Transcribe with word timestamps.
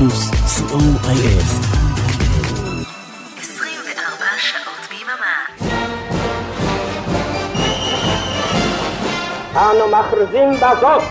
פלוס, 0.00 0.30
co.il 0.30 1.42
24 3.38 4.24
שעות 4.38 4.88
ביממה. 4.90 5.36
אנו 9.56 9.88
מכריזים 9.88 10.50
בזאת 10.52 11.02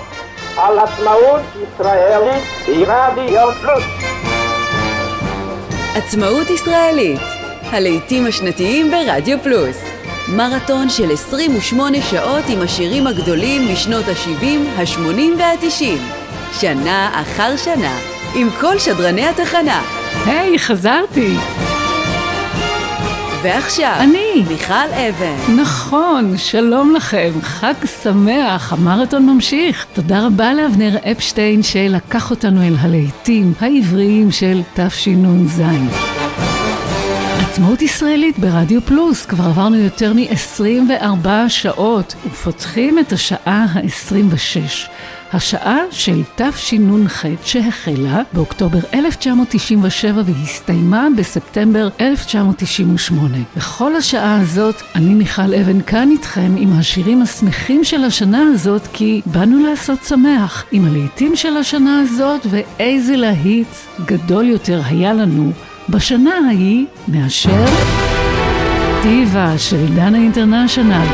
על 0.57 0.79
עצמאות 0.79 1.41
ישראלית 1.55 2.43
ברדיו 2.87 3.49
פלוס. 3.61 3.83
עצמאות 5.95 6.49
ישראלית, 6.49 7.21
הלעיתים 7.63 8.27
השנתיים 8.27 8.91
ברדיו 8.91 9.37
פלוס. 9.43 9.77
מרתון 10.27 10.89
של 10.89 11.11
28 11.11 12.01
שעות 12.01 12.43
עם 12.47 12.61
השירים 12.61 13.07
הגדולים 13.07 13.73
משנות 13.73 14.05
ה-70, 14.07 14.45
ה-80 14.77 15.39
וה-90. 15.39 15.99
שנה 16.59 17.21
אחר 17.21 17.57
שנה, 17.57 18.18
עם 18.35 18.49
כל 18.59 18.79
שדרני 18.79 19.27
התחנה. 19.27 19.81
היי, 20.25 20.55
hey, 20.55 20.59
חזרתי. 20.59 21.35
ועכשיו, 23.41 23.95
אני. 23.99 24.43
מיכל 24.47 24.73
אבן. 24.73 25.55
נכון, 25.61 26.37
שלום 26.37 26.95
לכם, 26.95 27.31
חג 27.41 27.73
שמח, 28.03 28.73
המרתון 28.73 29.25
ממשיך. 29.25 29.85
תודה 29.93 30.25
רבה 30.25 30.53
לאבנר 30.53 30.97
אפשטיין 31.11 31.63
שלקח 31.63 32.31
אותנו 32.31 32.61
אל 32.67 32.75
הלהיטים 32.79 33.53
העבריים 33.61 34.31
של 34.31 34.61
תשנ"ז. 34.73 35.61
עצמאות 37.49 37.81
ישראלית 37.81 38.39
ברדיו 38.39 38.81
פלוס, 38.81 39.25
כבר 39.25 39.43
עברנו 39.43 39.77
יותר 39.77 40.13
מ-24 40.13 41.27
שעות 41.47 42.15
ופותחים 42.31 42.99
את 42.99 43.11
השעה 43.11 43.65
ה-26. 43.73 44.89
השעה 45.33 45.77
של 45.91 46.21
תשנ"ח 46.35 47.25
שהחלה 47.43 48.21
באוקטובר 48.33 48.79
1997 48.93 50.21
והסתיימה 50.25 51.07
בספטמבר 51.17 51.89
1998. 52.01 53.37
בכל 53.57 53.95
השעה 53.95 54.41
הזאת 54.41 54.75
אני 54.95 55.13
מיכל 55.13 55.53
אבן 55.53 55.81
כאן 55.81 56.09
איתכם 56.11 56.55
עם 56.57 56.79
השירים 56.79 57.21
השמחים 57.21 57.83
של 57.83 58.03
השנה 58.03 58.43
הזאת 58.53 58.87
כי 58.93 59.21
באנו 59.25 59.65
לעשות 59.65 60.03
שמח 60.03 60.65
עם 60.71 60.85
הלהיטים 60.85 61.35
של 61.35 61.57
השנה 61.57 61.99
הזאת 61.99 62.41
ואיזה 62.49 63.15
להיט 63.15 63.67
גדול 64.05 64.47
יותר 64.47 64.81
היה 64.85 65.13
לנו 65.13 65.51
בשנה 65.89 66.35
ההיא 66.47 66.85
מאשר 67.07 67.65
טיבה 69.01 69.57
של 69.57 69.85
דנה 69.95 70.17
אינטרנשיונל. 70.17 71.05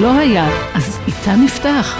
לא 0.00 0.18
היה, 0.18 0.48
אז 0.74 0.98
איתה 1.06 1.36
נפתח. 1.36 1.98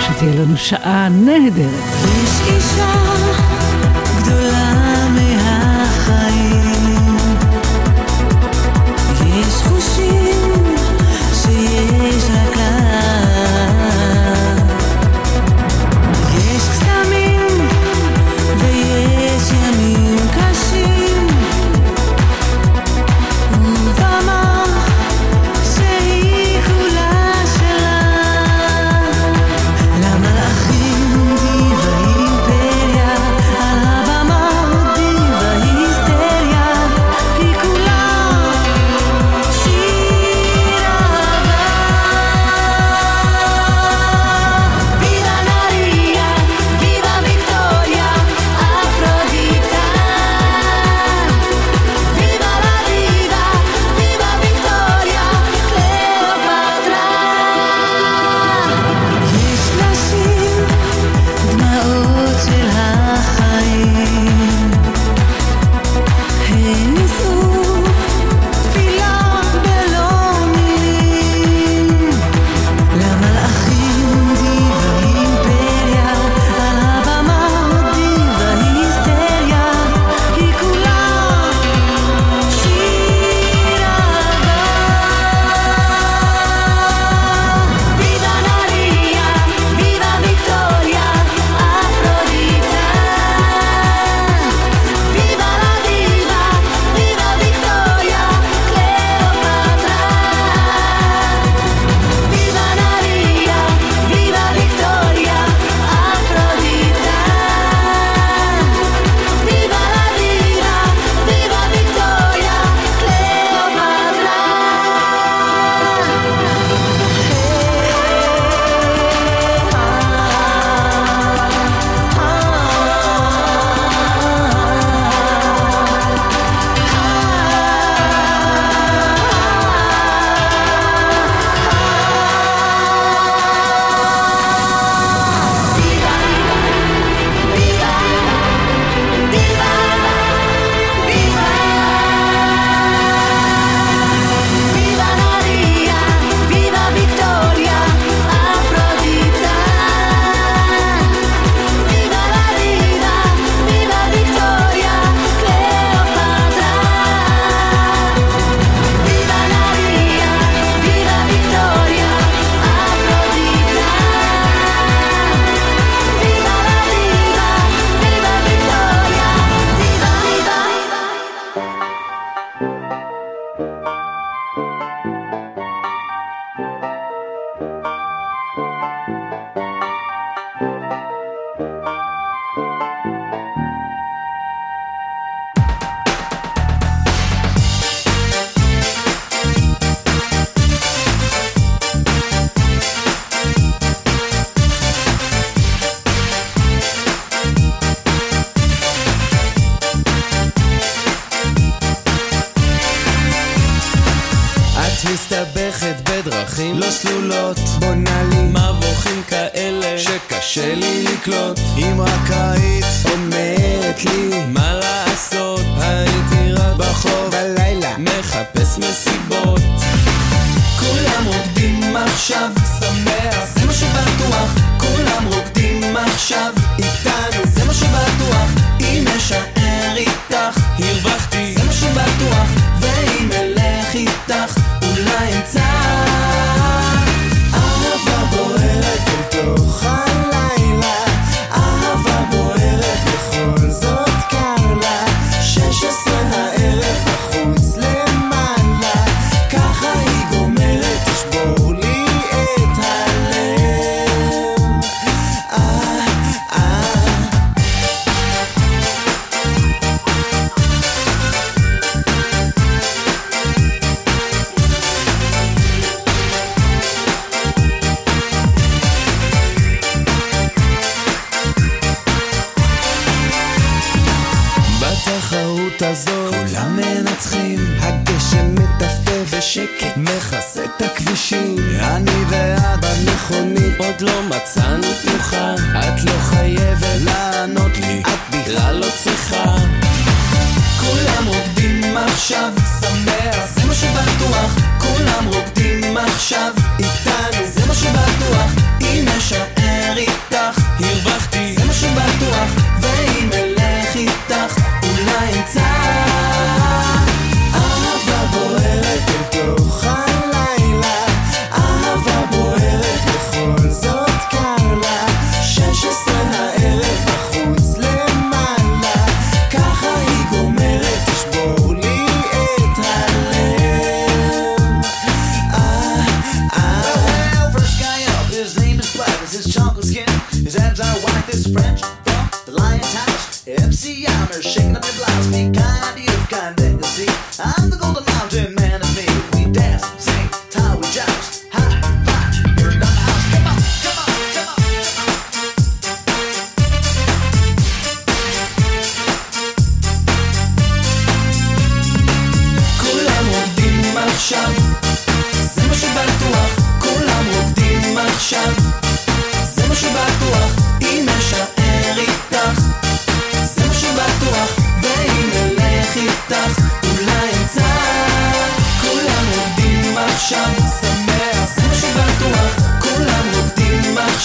שתהיה 0.00 0.34
לנו 0.34 0.56
שעה 0.56 1.08
נהדרת. 1.08 1.84
יש 2.22 2.40
אישה 2.54 3.49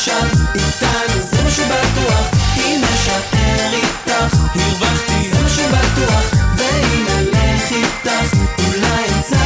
עכשיו 0.07 0.27
איתנו, 0.55 1.21
זה 1.21 1.43
מה 1.43 1.49
שבטוח, 1.49 2.29
אם 2.57 2.81
אשאר 2.93 3.73
איתך, 3.73 4.35
הרווחתי, 4.55 5.29
זה 5.31 5.43
מה 5.43 5.49
שבטוח, 5.49 6.33
ואם 6.57 7.05
אלך 7.09 7.71
איתך, 7.71 8.33
אולי 8.67 9.05
אמצא 9.15 9.37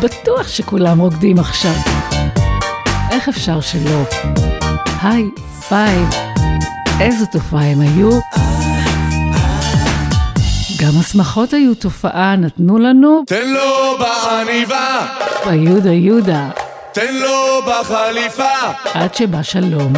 בטוח 0.00 0.48
שכולם 0.48 0.98
רוקדים 0.98 1.38
עכשיו. 1.38 1.74
איך 3.10 3.28
אפשר 3.28 3.60
שלא? 3.60 4.02
היי 5.02 5.30
פייב, 5.68 6.08
איזה 7.00 7.26
תופעה 7.26 7.64
הם 7.64 7.80
היו? 7.80 8.20
גם 10.88 11.00
השמחות 11.00 11.52
היו 11.52 11.74
תופעה, 11.74 12.36
נתנו 12.36 12.78
לנו... 12.78 13.22
תן 13.26 13.48
לו 13.48 13.98
בעניבה! 13.98 15.06
ביודה 15.46 15.92
יודה. 15.92 16.50
תן 16.92 17.14
לו 17.14 17.62
בחליפה! 17.66 18.44
עד 18.94 19.14
שבא 19.14 19.42
שלום. 19.42 19.92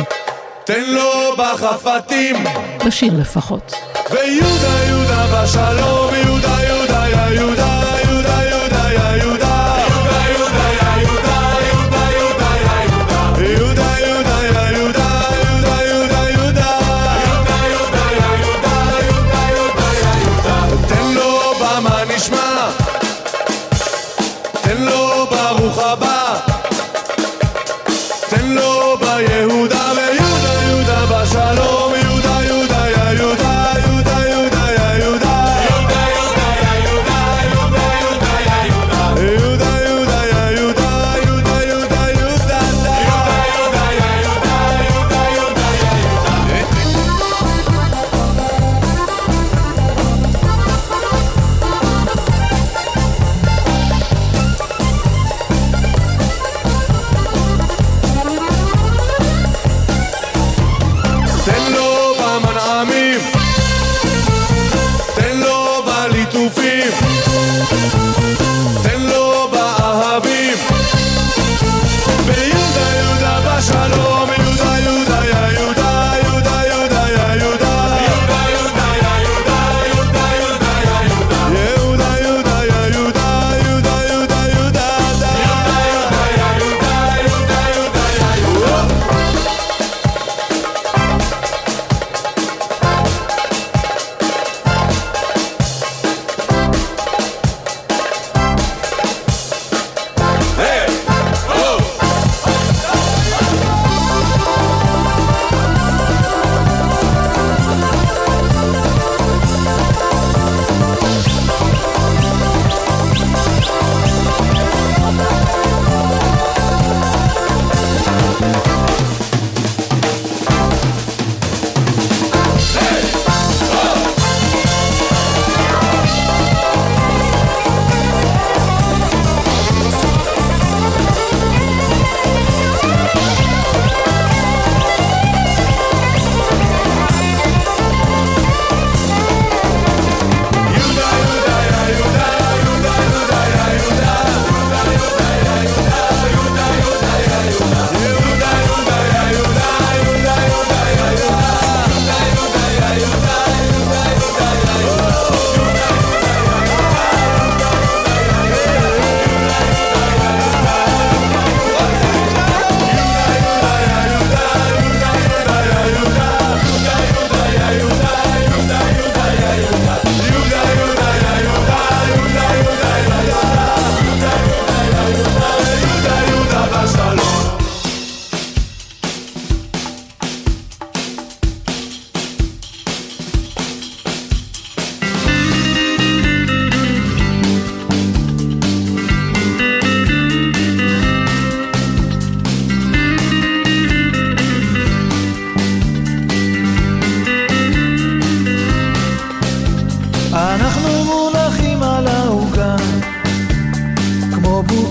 תן 0.64 0.84
לו 0.86 1.36
בחפתים! 1.38 2.36
בשיר 2.86 3.12
לפחות. 3.20 3.74
ויהודה 4.10 4.84
יהודה 4.88 5.26
בשלום, 5.44 6.14
יהודה 6.14 6.62
יהודה 6.62 7.06
יהודה 7.34 7.59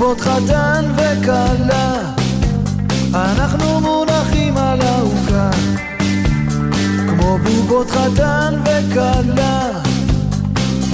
בובות 0.09 0.21
חתן 0.21 0.85
וכלה, 0.95 1.93
אנחנו 3.13 3.81
מונחים 3.81 4.57
על 4.57 4.81
העוגה, 4.81 5.49
כמו 7.07 7.37
בובות 7.37 7.91
חתן 7.91 8.53
וכלה, 8.65 9.69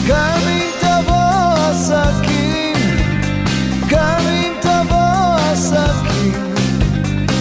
גם 0.08 0.40
אם 0.48 0.70
תבוא 0.80 1.54
הסכין, 1.58 2.98
גם 3.90 4.22
אם 4.28 4.54
תבוא 4.62 5.36
הסכין, 5.38 6.54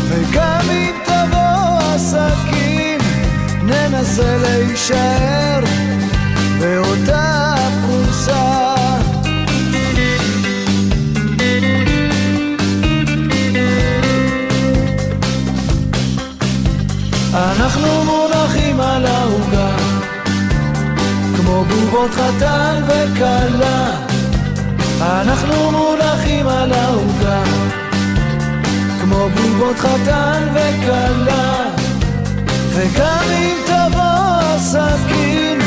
וגם 0.09 0.71
אם 0.71 0.95
תבוא 1.05 1.79
הסכין, 1.81 3.01
ננסה 3.63 4.37
להישאר 4.43 5.54
בובות 21.75 22.11
חתן 22.15 22.83
וכלה 22.87 23.91
אנחנו 25.01 25.71
מונחים 25.71 26.49
על 26.49 26.73
העוגה. 26.73 27.43
כמו 29.01 29.29
בובות 29.35 29.79
חתן 29.79 30.43
וכלה 30.55 31.71
וגם 32.69 33.25
אם 33.31 33.57
תבוא 33.67 34.41
הסכין 34.41 35.59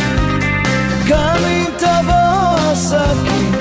גם 1.07 1.37
אם 1.47 1.65
תבוא 1.77 2.57
הסכין 2.59 3.51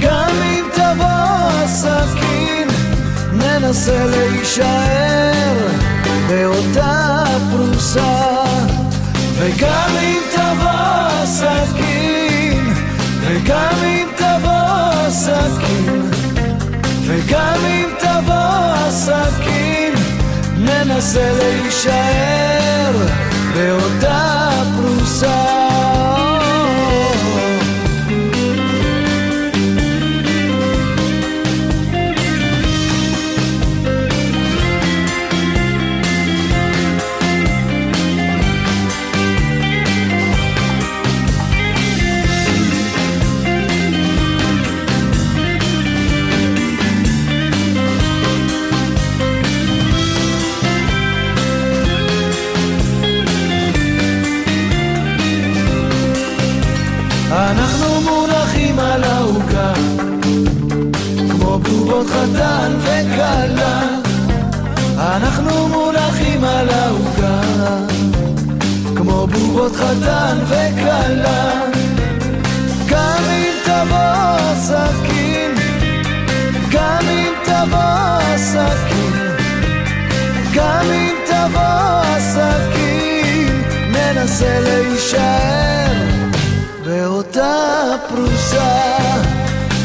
גם 0.00 0.30
אם 0.42 0.64
תבוא 0.74 1.50
הסכין 1.64 2.68
ננסה 3.32 4.06
להישאר 4.06 5.66
באותה 6.28 7.24
פרוסה 7.50 8.36
וגם 9.38 9.90
אם 10.02 10.20
תבוא 10.32 10.70
הסכין 11.22 12.74
וגם 13.20 13.84
אם 13.84 14.08
תבוא 14.16 14.50
הסכין 15.06 16.10
וגם 17.06 17.64
אם 17.66 17.88
תבוא 17.98 18.34
הסכין 18.74 19.94
ננסה 20.58 21.32
להישאר 21.38 22.92
באותה 23.54 24.50
פרוסה 24.76 25.65
בובות 69.66 69.80
חתן 69.80 70.38
וכלה. 70.46 71.62
גם 72.88 73.22
אם 73.30 73.52
תבוא 73.64 73.96
הסכין 74.40 75.54
גם 76.72 77.08
אם 77.08 77.32
תבוא 77.44 78.18
הסכין 78.20 79.12
גם 80.54 80.86
אם 80.92 81.14
תבוא 81.26 82.02
הסכין 82.02 83.62
ננסה 83.92 84.60
להישאר 84.60 85.92
באותה 86.84 87.96
פרוסה. 88.08 88.96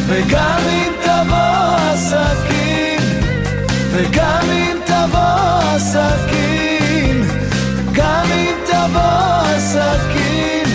וגם 0.07 0.59
אם 0.69 0.91
תבוא 1.03 1.75
הסכין 1.77 3.01
וגם 3.91 4.49
אם 4.51 4.77
תבוא 4.85 5.59
הסכין 5.63 6.70
אם 8.81 8.87
תבוא 8.87 9.01
הסכין 9.55 10.67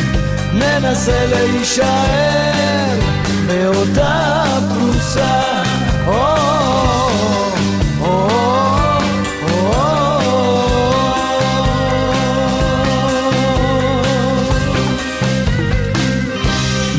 ננסה 0.54 1.26
להישאר 1.26 2.98
באותה 3.46 4.44
פרוסה 4.68 5.62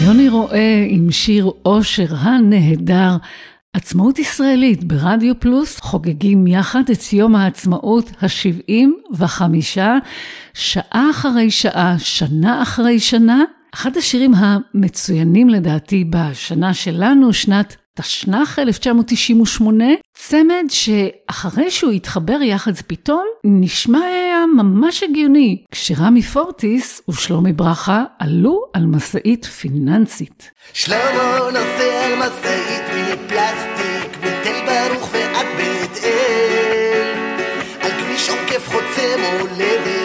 יוני 0.06 0.30
רואה 0.30 0.86
עם 0.88 1.12
שיר 1.12 1.52
אושר 1.66 2.16
הנהדר. 2.20 3.18
עצמאות 3.78 4.20
ישראלית 4.20 4.84
ברדיו 4.84 5.40
פלוס 5.40 5.80
חוגגים 5.80 6.48
יחד 6.48 6.84
את 6.92 7.14
יום 7.14 7.36
העצמאות 7.36 8.12
ה-75, 8.22 9.42
שעה 10.54 11.10
אחרי 11.12 11.52
שעה, 11.52 11.96
שנה 12.00 12.62
אחרי 12.62 13.00
שנה. 13.00 13.44
אחד 13.74 13.98
השירים 13.98 14.34
המצוינים 14.36 15.50
לדעתי 15.50 16.06
בשנה 16.10 16.74
שלנו, 16.74 17.34
שנת 17.34 17.76
תשנ"ח 18.02 18.60
1998, 18.60 19.86
צמד 20.14 20.66
שאחרי 20.70 21.72
שהוא 21.72 21.92
התחבר 21.92 22.42
יחד 22.42 22.72
פתאום 22.88 23.26
נשמע 23.44 24.00
היה 24.00 24.46
ממש 24.58 25.04
הגיוני, 25.04 25.64
כשרמי 25.72 26.22
פורטיס 26.22 27.02
ושלומי 27.10 27.54
ברכה 27.54 28.04
עלו 28.20 28.62
על 28.74 28.86
משאית 28.86 29.46
פיננסית. 29.46 30.52
שלמה 30.74 31.40
נוסע 31.40 32.06
על 32.06 32.16
משאית 32.16 32.84
מפלסטיק 32.94 34.18
בתל 34.18 34.66
ברוך 34.66 35.10
ועד 35.14 35.48
בית 35.58 36.04
אל 36.04 37.14
על 37.82 37.92
כביש 37.92 38.30
עוקף 38.30 38.68
חוצה 38.68 39.16
מולדת 39.18 39.97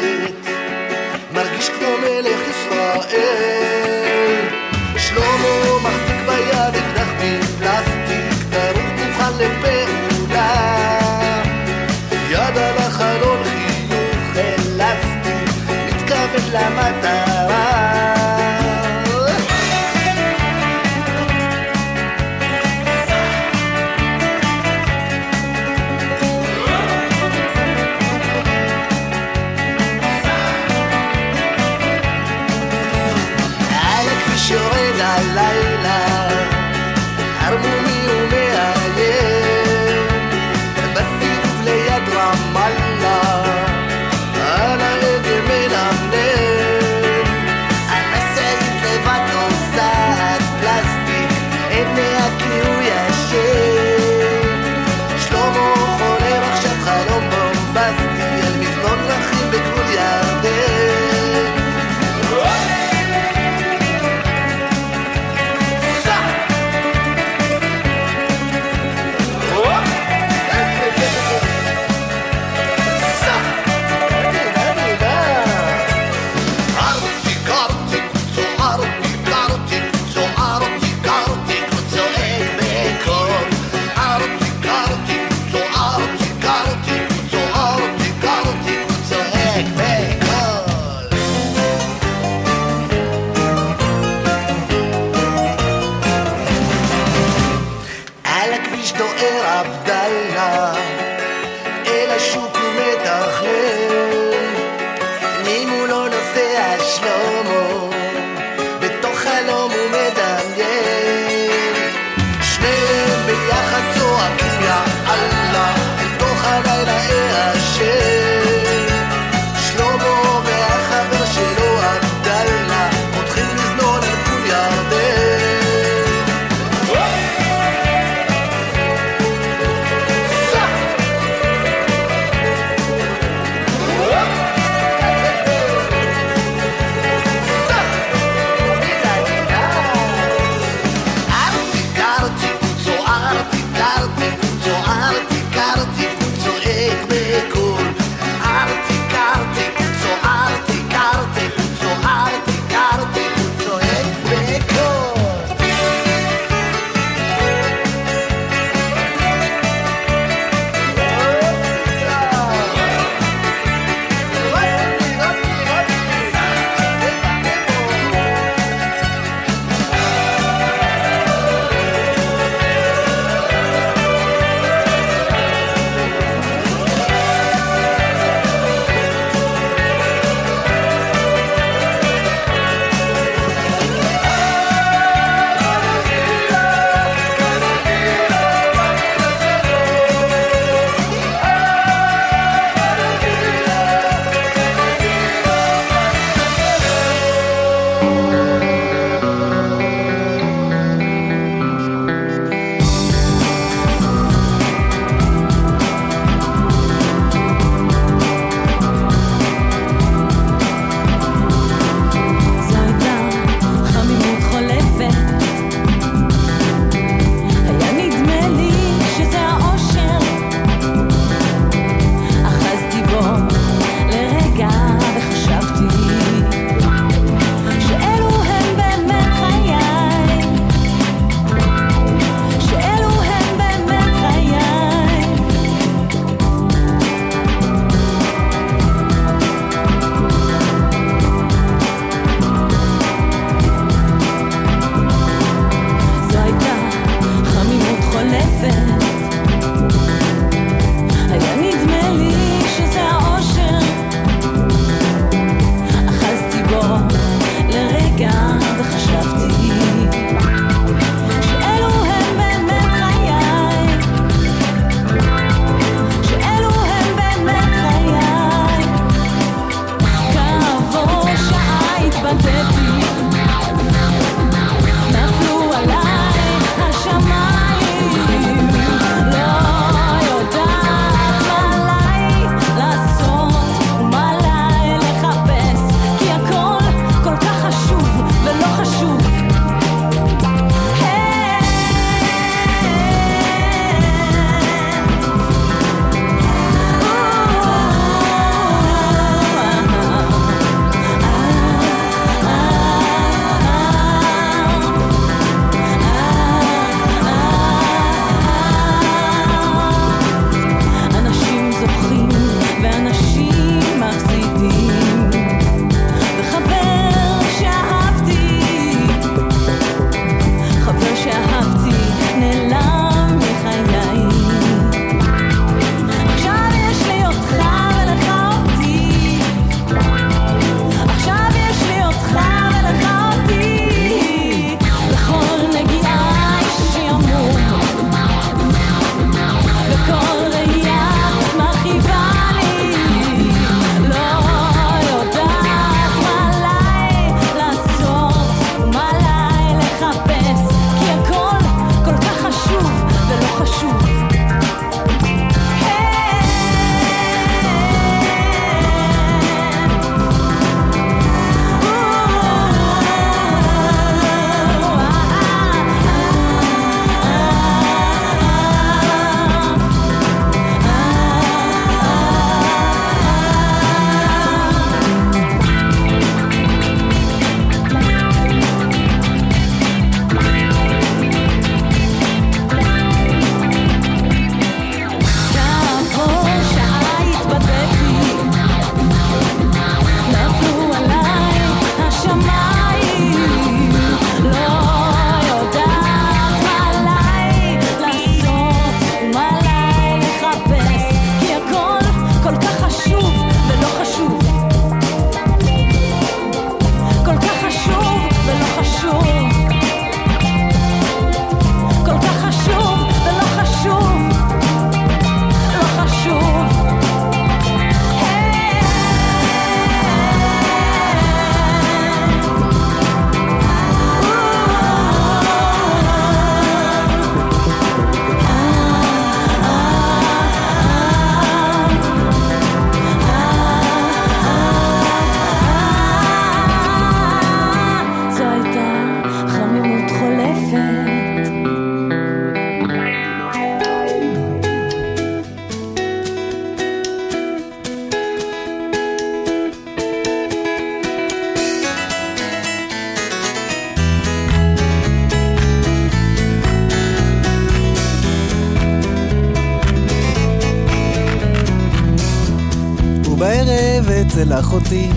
אצל 464.52 464.60
אחותי 464.60 465.08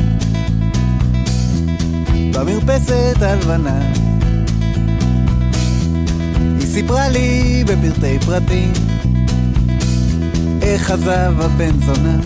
במרפסת 2.34 3.16
הלבנה. 3.22 3.80
היא 6.60 6.68
סיפרה 6.68 7.10
לי 7.10 7.64
בפרטי 7.68 8.20
פרטים 8.26 8.74
איך 10.62 10.92
עזב 10.92 11.34
הבן 11.42 11.80
זונה. 11.86 12.18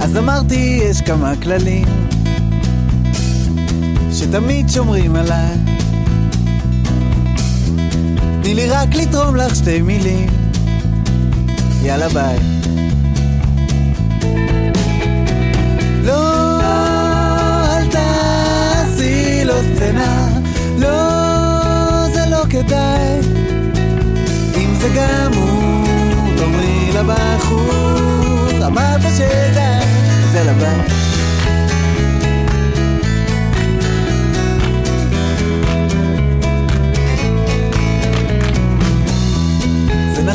אז 0.00 0.16
אמרתי 0.16 0.80
יש 0.82 1.00
כמה 1.00 1.32
כללים 1.42 1.86
שתמיד 4.28 4.68
שומרים 4.68 5.16
עליי. 5.16 5.56
תני 8.42 8.54
לי 8.54 8.70
רק 8.70 8.94
לתרום 8.94 9.36
לך 9.36 9.56
שתי 9.56 9.82
מילים. 9.82 10.28
יאללה 11.82 12.08
ביי. 12.08 12.38
לא, 16.04 16.60
אל 17.76 17.86
תעשי 17.90 19.44
לו 19.44 19.54
סצנה. 19.74 20.28
לא, 20.78 20.88
זה 22.14 22.26
לא 22.30 22.42
כדאי. 22.50 23.20
אם 24.56 24.74
זה 24.80 24.88
גם 24.96 25.32
הוא, 25.34 25.84
תאמרי 26.36 26.90
לבחור 26.94 28.66
אמרת 28.66 29.02
שדי, 29.16 29.86
זה 30.32 30.44
לבית 30.44 30.95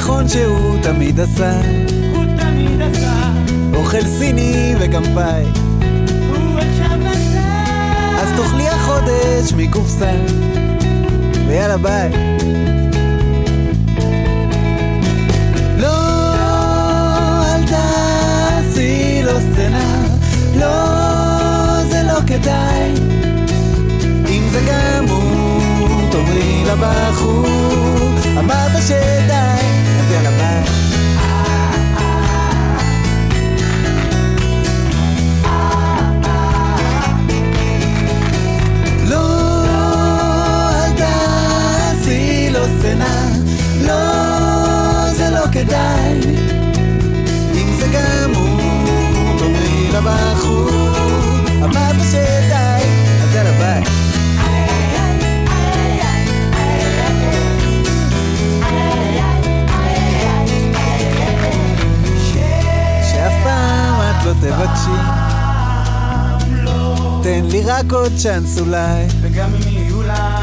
נכון 0.02 0.28
שהוא 0.28 0.78
תמיד 0.82 1.20
עשה. 1.20 1.62
הוא 2.16 2.26
תמיד 2.40 2.82
עשה, 2.82 3.32
אוכל 3.76 4.02
סיני 4.02 4.76
וגם 4.80 5.04
פאי. 5.04 5.44
הוא 6.30 6.60
עכשיו 6.60 6.98
נסע. 6.98 8.22
אז 8.22 8.30
תאכלי 8.38 8.68
החודש 8.68 9.54
מקופסה. 9.58 10.12
ויאללה 11.48 11.78
ביי. 11.78 12.10
לא, 15.78 16.34
אל 17.46 17.64
תעשי 17.68 19.22
לו 19.24 19.40
סצנה. 19.40 20.06
לא, 20.56 21.84
זה 21.90 22.04
לא 22.04 22.20
כדאי. 22.28 22.92
אם 24.30 24.44
זה 24.52 25.00
הוא, 25.10 26.12
תאמרי 26.12 26.64
לבחור. 26.66 27.46
אמרת 28.40 28.72
שדי, 28.88 29.71
כדאי 45.72 46.20
אם 47.54 47.74
זה 47.80 48.26
הוא, 48.36 49.40
תאמרי 49.40 49.90
לבחור 49.94 50.70
אמרת 51.64 51.96
שדי, 52.12 52.84
אז 53.24 53.36
יאללה 53.36 53.52
ביי. 53.52 53.84
לא 64.26 64.34
תבקשי. 64.34 65.02
תן 67.24 67.46
לי 67.46 67.64
רק 67.64 67.92
עוד 67.92 68.12
צ'אנס 68.18 68.60
אולי. 68.60 69.06
וגם 69.22 69.50
אם 69.56 69.78
יהיו 69.78 70.02
לה... 70.02 70.38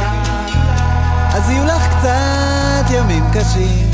אז 1.34 1.50
יהיו 1.50 1.64
לך 1.64 1.98
קצת 1.98 2.90
ימים 2.90 3.24
קשים 3.32 3.87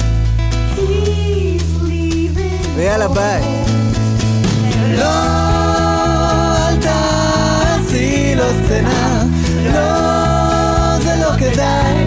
ויאללה 2.77 3.09
ביי. 3.09 3.43
לא, 4.91 5.15
אל 6.69 6.77
תעשי 6.77 8.35
לו 8.37 8.45
סצנה. 8.65 9.25
לא, 9.65 10.99
זה 10.99 11.17
לא 11.21 11.37
כדאי. 11.39 12.05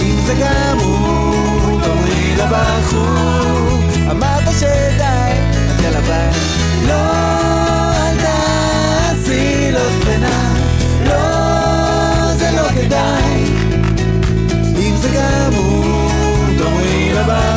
אם 0.00 0.16
זה 0.26 0.34
גם 0.40 0.78
הוא, 0.78 1.80
תאמרי 1.80 2.36
לבחור 2.36 3.80
אמרת 4.10 4.54
שדי, 4.58 5.32
אז 5.70 5.84
יאללה 5.84 6.00
ביי. 6.00 6.30
לא, 6.86 7.10
אל 7.96 8.16
תעשי 8.16 9.72
לו 9.72 9.80
סצנה. 10.00 10.54
לא, 11.04 12.34
זה 12.34 12.50
לא 12.50 12.68
כדאי 12.68 13.33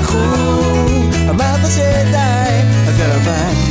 לבחור 0.08 1.10
אמרת 1.30 1.72
שדי, 1.72 2.62
אז 2.88 3.00
יאללה 3.00 3.20
ביי 3.20 3.56
אמרת 3.56 3.67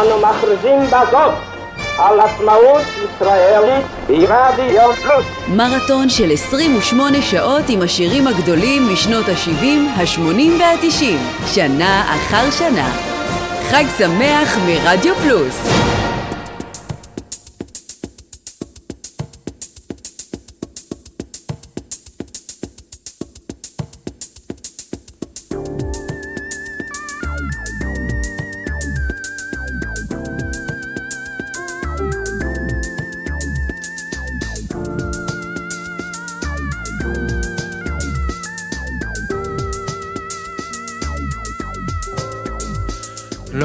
אנו 0.00 0.18
מכריזים 0.18 0.86
בזאת 0.86 1.34
על 1.98 2.20
עצמאות 2.20 2.82
ישראלית 3.04 3.86
ברדיו 4.08 4.92
פלוס. 5.02 5.24
מרתון 5.48 6.08
של 6.08 6.30
28 6.32 7.22
שעות 7.22 7.64
עם 7.68 7.82
השירים 7.82 8.26
הגדולים 8.26 8.92
משנות 8.92 9.28
ה-70, 9.28 10.00
ה-80 10.00 10.60
וה-90, 10.60 11.04
שנה 11.46 12.16
אחר 12.16 12.50
שנה. 12.50 12.90
חג 13.70 13.84
שמח 13.98 14.58
מרדיו 14.66 15.14
פלוס. 15.14 15.95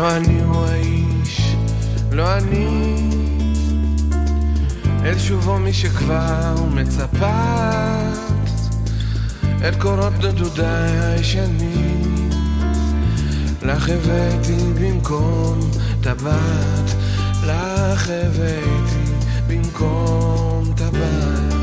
לא 0.02 0.16
אני 0.16 0.44
הוא 0.44 0.66
האיש, 0.66 1.56
לא 2.12 2.38
אני. 2.38 2.98
אל 5.06 5.20
שובו 5.20 5.58
מי 5.58 5.74
שכבר 5.74 6.56
מצפת, 6.74 7.22
את 9.68 9.76
קורות 9.82 10.14
נדודיי 10.14 11.00
הישנים. 11.00 12.30
לך 13.64 13.90
הבאתי 13.90 14.58
במקום 14.82 15.60
טבעת, 16.02 16.96
לך 17.44 18.10
הבאתי 18.10 19.12
במקום 19.48 20.74
טבעת. 20.76 21.54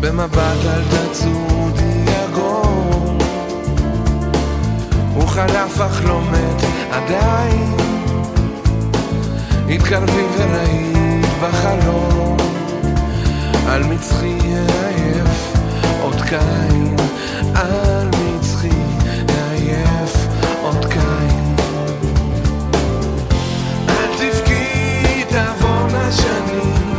במבט 0.00 0.64
אל 0.64 0.82
תצודי 0.82 2.04
יגון 2.06 2.61
הוא 5.14 5.28
חלף 5.28 5.80
אך 5.80 6.04
לא 6.04 6.20
מת 6.20 6.62
עדיין 6.90 7.76
התקרבי 9.68 10.26
וראית 10.36 11.26
בחלום. 11.42 12.36
על 13.68 13.82
מצחי 13.82 14.38
עייף 14.44 15.56
עוד 16.02 16.22
קין 16.22 16.96
על 17.54 18.08
מצחי 18.08 18.68
עייף 19.28 20.26
עוד 20.62 20.84
קין. 20.84 21.56
אל 23.88 24.08
תבכי 24.16 25.24
תעבור 25.28 25.86
השנים 25.94 26.94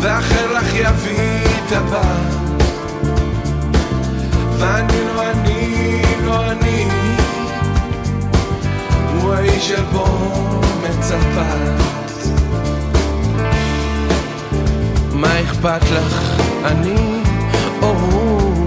ואחר 0.00 0.52
לך 0.52 0.74
יביא 0.74 1.44
את 1.44 1.72
הבא. 1.72 2.14
ואני 4.58 5.04
לא 5.04 5.30
אני, 5.30 6.02
לא 6.24 6.50
אני 6.50 6.73
האיש 9.32 9.68
שבו 9.68 10.06
מצפת 10.82 11.84
מה 15.12 15.40
אכפת 15.40 15.90
לך, 15.90 16.40
אני 16.64 17.22
או 17.82 17.88
הוא 17.88 18.66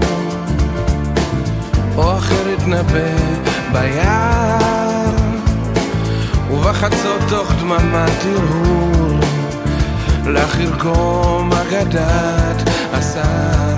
או 1.96 2.16
אחר 2.18 2.48
יתנבא 2.48 3.16
ביער 3.72 5.10
ובחצות 6.50 7.20
תוך 7.28 7.52
דממת 7.60 8.24
הרהור 8.24 9.18
לך 10.26 10.60
ירקום 10.60 11.50
אגדת 11.52 12.70
השר 12.92 13.74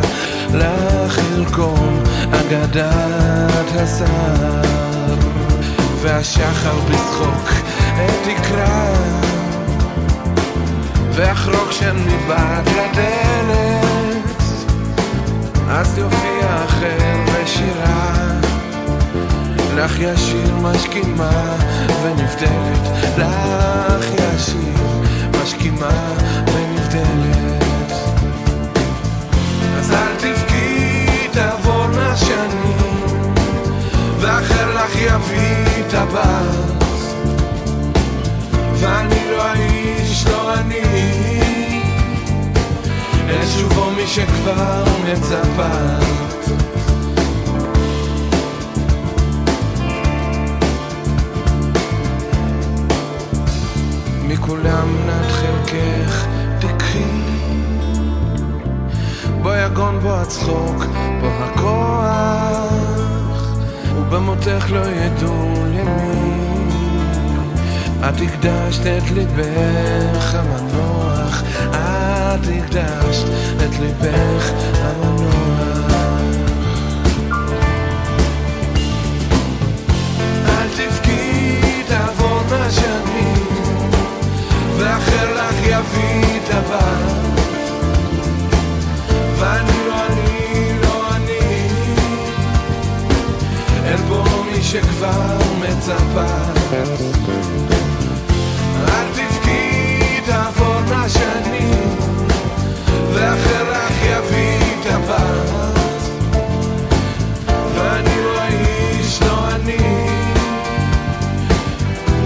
לך 0.54 1.20
ירקום 1.32 2.02
אגדת 2.32 3.70
השר 3.76 5.29
והשחר 6.20 6.80
בצחוק 6.80 7.50
תקרא. 8.24 8.94
ואחרוק 11.12 11.72
שם 11.72 11.96
מבעד 12.06 12.68
לדלת 12.68 14.42
אז 15.68 15.98
יופיע 15.98 16.64
אחר 16.64 17.16
ושירה 17.26 18.14
לך 19.76 19.98
ישיר 19.98 20.56
משכימה 20.62 21.56
ונבדלת. 22.02 23.18
לך 23.18 24.06
ישיר 24.14 25.02
משכימה 25.42 26.14
ונבדלת 26.46 27.59
את 35.90 35.94
הבת 35.94 36.70
ואני 38.74 39.30
לא 39.30 39.42
האיש, 39.42 40.26
לא 40.26 40.54
אני. 40.54 40.80
אל 43.28 43.46
שובו 43.46 43.90
מי 43.90 44.06
שכבר 44.06 44.84
מצפת 45.12 46.20
מכולם 54.28 54.88
נת 55.06 55.30
חלקך 55.30 56.26
תקחי. 56.58 57.04
בו 59.42 59.50
יגון 59.54 59.98
בו 60.00 60.12
הצחוק, 60.12 60.84
בו 61.20 61.28
הכוח 61.44 63.19
ובמותך 64.10 64.70
לא 64.70 64.86
ידעו 64.86 65.64
למי 65.66 66.30
את 68.00 68.14
הקדשת 68.20 68.80
את 68.86 69.10
ליבך 69.10 70.34
המנוח, 70.34 71.42
את 71.70 72.40
הקדשת 72.44 73.26
את 73.56 73.78
ליבך 73.80 74.50
המנוח. 74.74 75.92
אל 80.48 80.68
תבכי, 80.76 81.60
תעבור 81.88 82.40
מהשנים, 82.50 83.90
ואחר 84.78 85.34
לך 85.34 85.54
יביא 85.62 86.40
את 86.44 86.54
מי 94.60 94.66
שכבר 94.66 95.38
מצפה. 95.58 96.26
אל 98.88 99.06
תבכי, 99.12 100.20
תעבורנה 100.26 101.08
שנים, 101.08 101.96
ואחר 103.12 103.70
לך 103.70 103.92
יביא 104.02 104.80
את 104.80 104.86
הבת. 104.86 106.02
ואני 107.74 108.22
לא 108.24 108.40
האיש, 108.40 109.22
לא 109.22 109.48
אני, 109.54 110.06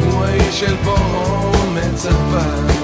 הוא 0.05 0.25
האיש 0.25 0.61
של 0.61 0.75
בואו 0.85 1.53
מצפה. 1.75 2.84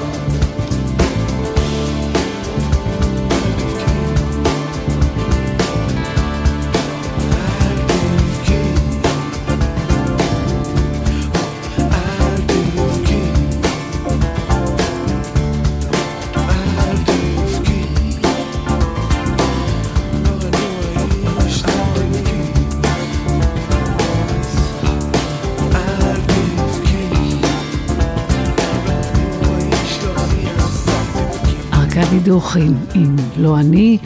ארכדי 32.31 32.61
דוכין 32.61 32.75
עם 32.95 33.17
לא 33.37 33.61
אני. 33.61 33.99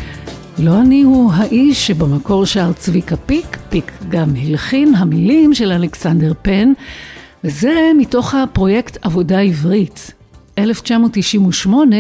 לא 0.58 0.80
אני 0.80 1.02
הוא 1.02 1.32
האיש 1.32 1.86
שבמקור 1.86 2.44
שר 2.44 2.72
צביקה 2.72 3.16
פיק, 3.16 3.58
פיק 3.68 3.92
גם 4.08 4.28
הלחין 4.42 4.94
המילים 4.94 5.54
של 5.54 5.72
אלכסנדר 5.72 6.32
פן, 6.42 6.72
וזה 7.44 7.90
מתוך 7.98 8.34
הפרויקט 8.34 8.98
עבודה 9.02 9.40
עברית. 9.40 10.12
1998, 10.58 11.96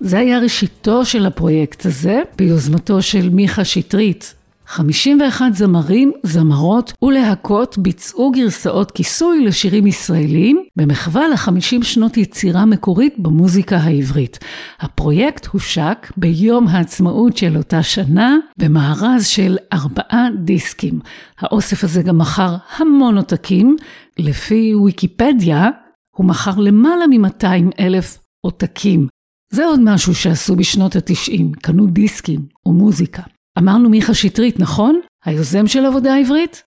זה 0.00 0.18
היה 0.18 0.38
ראשיתו 0.38 1.04
של 1.04 1.26
הפרויקט 1.26 1.86
הזה, 1.86 2.22
ביוזמתו 2.36 3.02
של 3.02 3.28
מיכה 3.28 3.64
שטרית. 3.64 4.34
51 4.74 5.54
זמרים, 5.54 6.12
זמרות 6.22 6.92
ולהקות 7.02 7.78
ביצעו 7.78 8.30
גרסאות 8.30 8.90
כיסוי 8.90 9.44
לשירים 9.44 9.86
ישראלים 9.86 10.64
במחווה 10.76 11.28
ל-50 11.28 11.84
שנות 11.84 12.16
יצירה 12.16 12.64
מקורית 12.64 13.14
במוזיקה 13.18 13.76
העברית. 13.76 14.38
הפרויקט 14.80 15.46
הושק 15.46 16.12
ביום 16.16 16.68
העצמאות 16.68 17.36
של 17.36 17.56
אותה 17.56 17.82
שנה 17.82 18.36
במארז 18.58 19.26
של 19.26 19.56
ארבעה 19.72 20.28
דיסקים. 20.44 21.00
האוסף 21.38 21.84
הזה 21.84 22.02
גם 22.02 22.18
מכר 22.18 22.56
המון 22.76 23.16
עותקים. 23.16 23.76
לפי 24.18 24.74
ויקיפדיה, 24.74 25.70
הוא 26.16 26.26
מכר 26.26 26.58
למעלה 26.58 27.06
מ-200 27.06 27.80
אלף 27.80 28.18
עותקים. 28.40 29.08
זה 29.52 29.64
עוד 29.66 29.80
משהו 29.82 30.14
שעשו 30.14 30.56
בשנות 30.56 30.96
ה-90, 30.96 31.60
קנו 31.62 31.86
דיסקים 31.86 32.40
ומוזיקה. 32.66 33.22
אמרנו 33.58 33.88
מיכה 33.88 34.14
שטרית, 34.14 34.60
נכון? 34.60 35.00
היוזם 35.24 35.66
של 35.66 35.86
עבודה 35.86 36.16
עברית? 36.16 36.62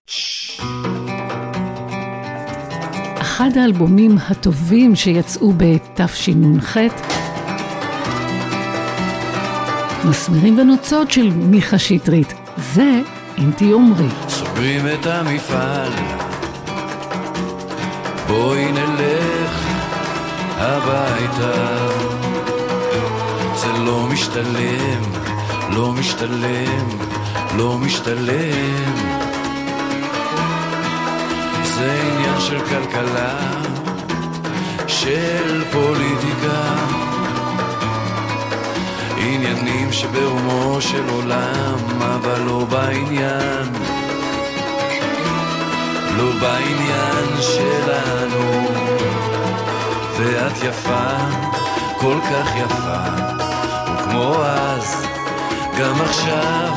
אחד 3.20 3.50
האלבומים 3.56 4.18
הטובים 4.28 4.96
שיצאו 4.96 5.52
בתשנ"ח, 5.56 6.76
מסמרים 10.04 10.58
ונוצות 10.58 11.10
של 11.10 11.30
מיכה 11.30 11.78
שטרית. 11.78 12.34
זה 12.74 13.00
אם 13.38 13.50
תיאמרי. 13.56 14.08
סוגרים 14.28 14.86
את 14.86 15.06
המפעל, 15.06 15.92
בואי 18.28 18.72
נלך 18.72 19.66
הביתה. 20.56 21.88
זה 23.56 23.72
לא 23.84 24.06
משתלם, 24.12 25.27
לא 25.70 25.92
משתלם, 25.92 26.88
לא 27.56 27.78
משתלם. 27.78 28.94
זה 31.62 32.02
עניין 32.02 32.40
של 32.40 32.60
כלכלה, 32.60 33.38
של 34.86 35.64
פוליטיקה. 35.72 36.74
עניינים 39.18 39.92
שברומו 39.92 40.80
של 40.80 41.08
עולם, 41.08 41.78
אבל 42.00 42.40
לא 42.40 42.64
בעניין. 42.70 43.72
לא 46.16 46.32
בעניין 46.40 47.40
שלנו. 47.40 48.68
ואת 50.18 50.52
יפה, 50.62 51.16
כל 51.98 52.16
כך 52.30 52.56
יפה, 52.56 53.02
וכמו 53.94 54.44
אז, 54.44 55.17
גם 55.78 56.00
עכשיו, 56.00 56.72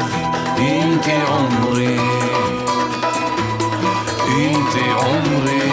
אם 0.57 0.97
תעומרי, 1.01 1.97
אם 4.27 4.63
תעומרי, 4.73 5.71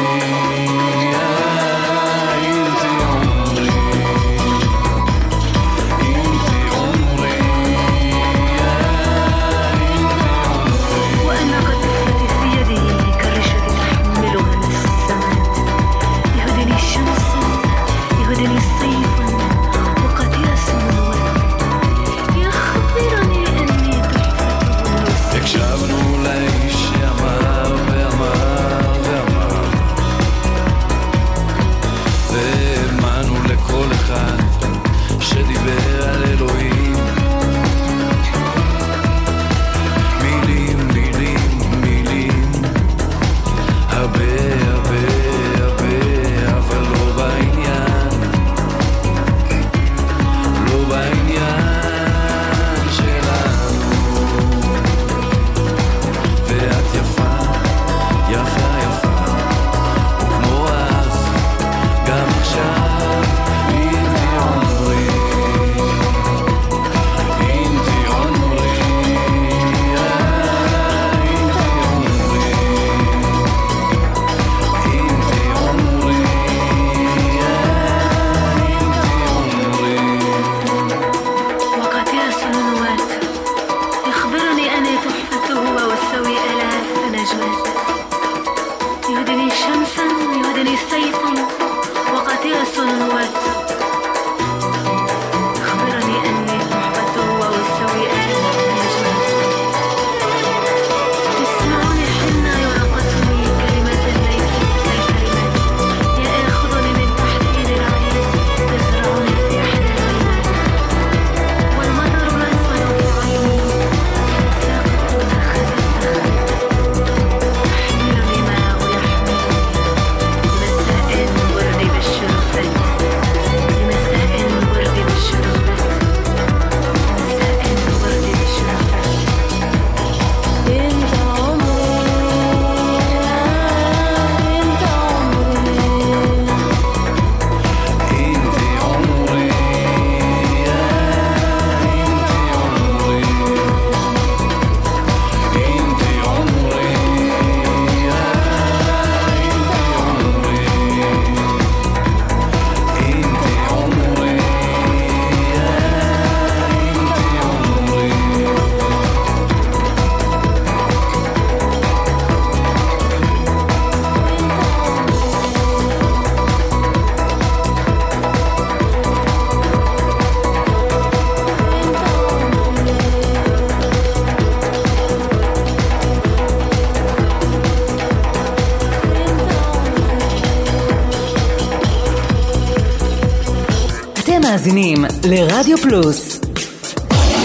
לרדיו 185.59 185.79
פלוס. 185.79 186.40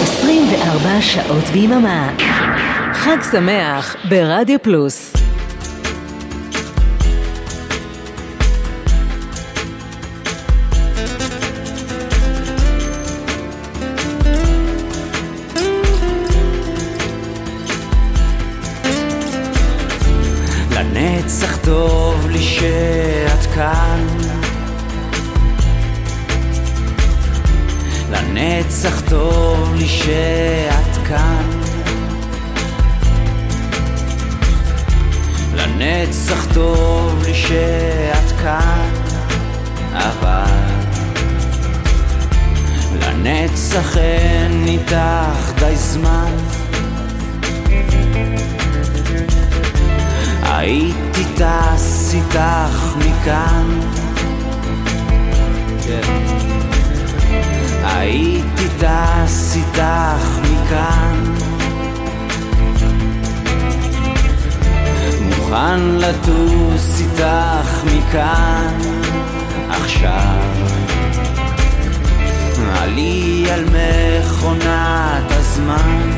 24 0.02 1.00
שעות 1.00 1.44
ביממה. 1.44 2.10
חג 2.92 3.16
שמח 3.32 3.96
ברדיו 4.08 4.58
פלוס. 4.62 5.12
לנצח 20.70 21.56
טוב 21.56 22.28
לי 22.30 22.42
שאת 22.42 23.54
כאן 23.54 24.23
לנצח 28.34 29.00
טוב 29.08 29.74
לי 29.74 29.88
שאת 29.88 31.06
כאן. 31.08 31.50
לנצח 35.54 36.46
טוב 36.54 37.22
לי 37.26 37.34
שאת 37.34 38.40
כאן 38.42 38.90
אבל 39.92 40.44
לנצח 43.00 43.96
אין 43.96 44.64
איתך 44.66 45.52
די 45.58 45.76
זמן. 45.76 46.32
הייתי 50.42 51.24
טס 51.36 52.14
איתך 52.14 52.96
מכאן. 52.96 53.80
כן. 55.86 56.44
הייתי 57.84 58.68
טס 58.78 59.56
איתך 59.56 60.38
מכאן. 60.42 61.34
מוכן 65.20 65.80
לטוס 65.80 67.00
איתך 67.00 67.84
מכאן. 67.84 68.78
עכשיו 69.70 70.44
עלי 72.72 73.46
על 73.50 73.64
מכונת 73.64 75.30
הזמן. 75.30 76.10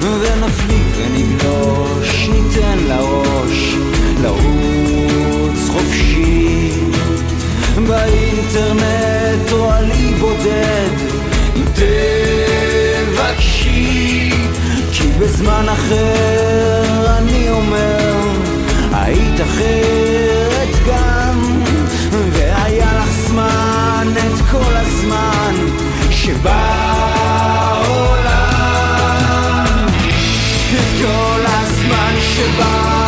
ונפליג 0.00 0.86
ונגלוש, 0.96 2.28
ניתן 2.28 2.78
לראש 2.88 3.74
לרוץ 4.22 5.68
חופשי 5.68 6.70
באינטרנט 7.86 9.52
או 9.52 9.70
עלי 9.70 10.14
בודד. 10.20 10.90
תבקשי 13.04 14.30
כי 14.92 15.08
בזמן 15.18 15.66
אחר 15.68 17.16
אני 17.18 17.50
אומר 17.50 18.18
היית 18.92 19.40
אחרת 19.40 20.68
גם. 20.86 21.62
והיה 22.32 22.98
לך 22.98 23.08
זמן 23.28 24.08
את 24.16 24.40
כל 24.50 24.76
הזמן 24.76 25.54
שבעולם. 26.10 26.58
את 30.72 31.02
כל 31.02 31.40
הזמן 31.46 32.14
שבא 32.20 33.07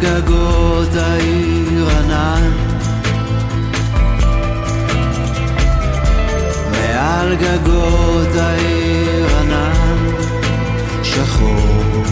גגות 0.00 0.94
העיר 0.96 1.88
ענן. 1.88 2.50
מעל 6.70 7.36
גגות 7.36 8.36
העיר 8.36 9.26
ענן 9.40 9.96
שחור. 11.02 12.04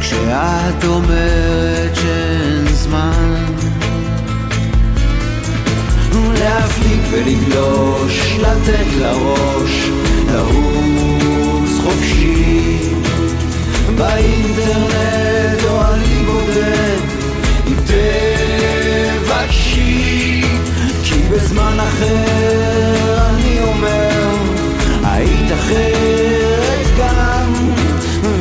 כשאת 0.00 0.84
אומרת 0.84 1.94
שאין 1.94 2.66
זמן 2.66 3.44
להפליג 6.40 7.00
ולגלוש, 7.10 8.36
לתת 8.38 8.86
לראש, 8.98 9.88
לרוץ 10.32 11.70
חופשי 11.82 12.94
באינטרנט 14.00 15.64
או 15.64 15.82
אני 15.92 16.24
בודד. 16.26 17.00
אם 17.66 17.76
תבקשי 19.26 20.42
כי 21.04 21.18
בזמן 21.30 21.78
אחר 21.80 23.28
אני 23.28 23.60
אומר 23.62 24.36
היית 25.04 25.52
אחרת 25.52 26.86
גם 26.98 27.52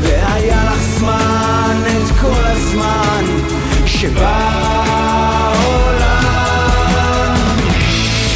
והיה 0.01 0.63
לך 0.71 0.81
זמן 0.81 1.81
את 1.87 2.09
כל 2.21 2.43
הזמן 2.45 3.25
שבעולם. 3.85 4.29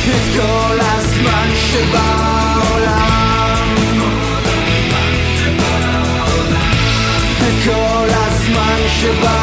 את 0.10 0.26
כל 0.36 0.78
הזמן 0.80 1.48
שבעולם 1.56 2.13
הזמן 9.06 9.24
שבעולם 9.24 9.43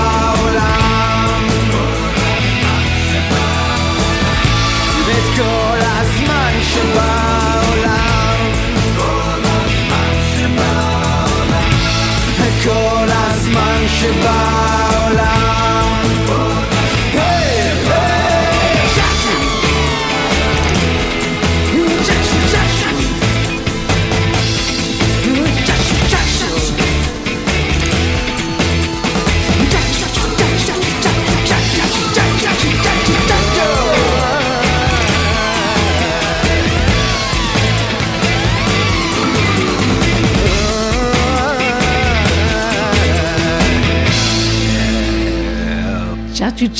הזמן 14.03 14.21
שבעולם 14.21 14.90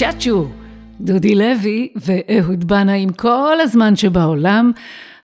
צ'אצ'ו 0.01 0.47
דודי 1.01 1.35
לוי 1.35 1.87
ואהוד 1.95 2.67
בנה 2.67 2.93
עם 2.93 3.09
כל 3.09 3.57
הזמן 3.61 3.95
שבעולם. 3.95 4.71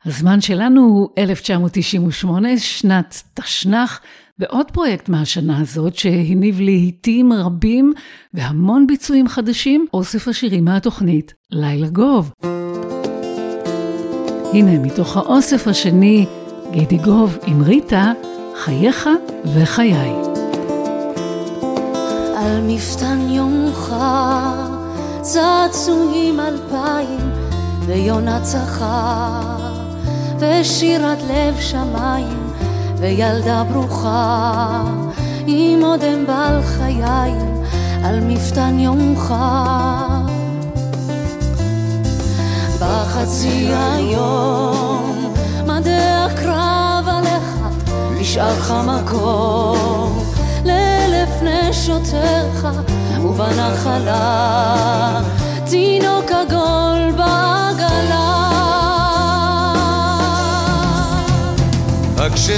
הזמן 0.06 0.42
שלנו 0.42 0.82
הוא 0.82 1.10
1998, 1.18 2.58
שנת 2.58 3.24
תשנ"ח, 3.34 4.00
ועוד 4.40 4.72
פרויקט 4.72 5.10
מהשנה 5.10 5.60
הזאת 5.62 5.96
שהניב 5.96 6.60
לעיתים 6.60 7.34
רבים 7.34 7.94
והמון 8.34 8.88
ביצועים 8.88 9.28
חדשים, 9.28 9.86
אוסף 9.94 10.28
השירים 10.28 10.66
מהתוכנית 10.66 11.34
לילה 11.52 11.88
גוב. 11.88 12.32
הנה, 14.54 14.80
מתוך 14.80 15.18
האוסף 15.18 15.68
השני, 15.68 16.26
גידי 16.72 16.98
גוב 16.98 17.38
עם 17.46 17.62
ריטה, 17.62 18.12
חייך 18.56 19.10
וחיי. 19.54 20.12
על 22.38 22.62
מפתן 22.68 23.28
יומך 23.30 23.96
צעצועים 25.28 26.40
אלפיים 26.40 27.32
ויונה 27.86 28.42
צחה 28.42 29.42
ושירת 30.40 31.18
לב 31.30 31.60
שמיים 31.60 32.54
וילדה 32.98 33.64
ברוכה 33.64 34.84
עם 35.48 35.84
אודם 35.84 36.26
בעל 36.28 36.64
חיים 36.64 37.64
על 38.04 38.20
מפתן 38.20 38.80
יומך 38.80 39.34
בחצי 42.80 43.70
היום 43.94 45.34
מדי 45.66 46.00
הקרב 46.00 47.08
עליך 47.08 47.60
נשאר 48.20 48.54
לך 48.60 48.74
מקום 48.88 50.24
לאלף 50.66 51.30
נשותיך 51.42 52.68
ובנחלה. 53.22 54.68
תינוק 55.70 56.32
עגול 56.32 57.12
בעגלה. 57.12 58.48
הקשב, 62.18 62.54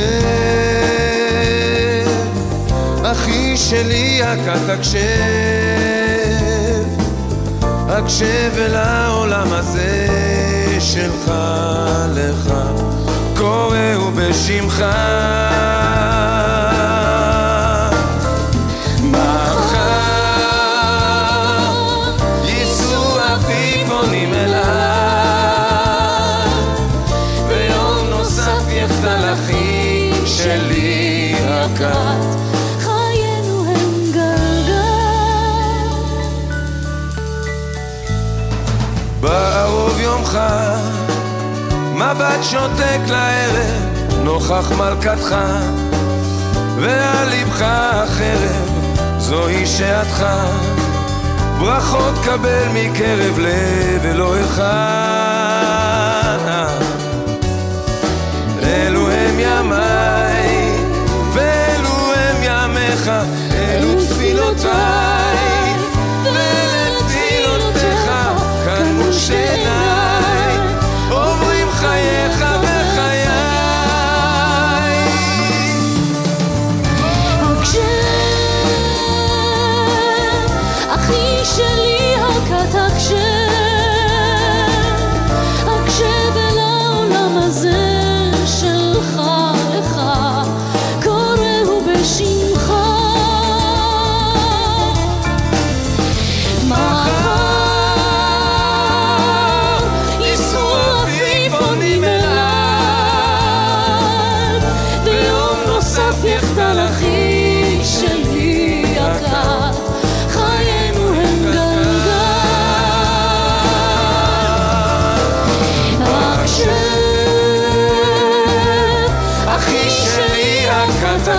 אחי 3.03 3.57
שלי 3.57 4.24
הכת 4.24 4.70
הקשב, 4.70 4.99
הקשב 7.64 8.51
אל 8.57 8.76
העולם 8.76 9.47
הזה 9.51 10.07
שלך 10.80 11.32
לך, 12.16 12.53
קוראו 13.38 14.12
בשמך. 14.16 14.86
בערוב 39.22 40.00
יומך, 40.00 40.40
מבט 41.94 42.44
שותק 42.44 43.00
לערב, 43.08 43.84
נוכח 44.24 44.72
מלכתך, 44.78 45.36
ועל 46.76 47.28
לבך 47.30 47.62
החרב, 47.62 48.70
זוהי 49.18 49.66
שעתך. 49.66 50.26
ברכות 51.60 52.14
קבל 52.24 52.68
מקרב 52.74 53.40
לב 53.40 54.06
אלוהיך 54.06 54.62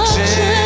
谢。 0.07 0.60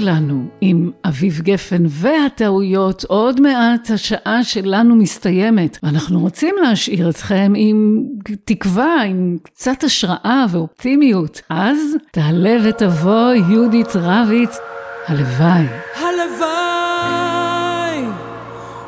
שלנו 0.00 0.44
עם 0.60 0.90
אביב 1.04 1.40
גפן 1.40 1.82
והטעויות, 1.88 3.04
עוד 3.04 3.40
מעט 3.40 3.90
השעה 3.90 4.44
שלנו 4.44 4.96
מסתיימת, 4.96 5.78
ואנחנו 5.82 6.20
רוצים 6.20 6.54
להשאיר 6.62 7.10
אתכם 7.10 7.52
עם 7.56 8.04
תקווה, 8.44 9.02
עם 9.02 9.36
קצת 9.42 9.84
השראה 9.84 10.44
ואופטימיות. 10.50 11.40
אז 11.50 11.78
תעלה 12.10 12.56
ותבוא 12.64 13.32
יהודית 13.50 13.96
רביץ, 13.96 14.56
הלוואי. 15.06 15.66
הלוואי 15.96 17.24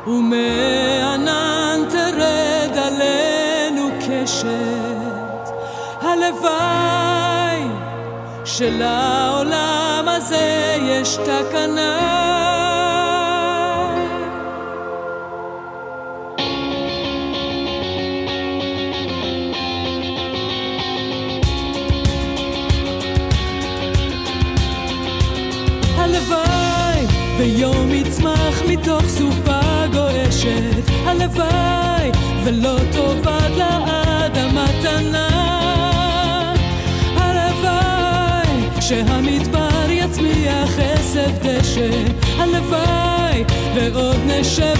ומענן 0.07 1.79
תרד 1.89 2.77
עלינו 2.77 3.89
קשת 3.99 4.47
הלוואי 6.01 6.77
הזה 8.59 9.36
יש 11.17 11.23
תקנה 11.23 11.97
הלוואי 25.97 27.05
ויום 27.37 27.93
יצמח 27.93 28.61
מתוך 28.67 29.03
סופה 29.07 29.59
גועשת. 29.93 30.89
הלוואי 31.05 32.11
ולא 32.43 32.77
ועוד 43.93 44.19
נשב 44.25 44.75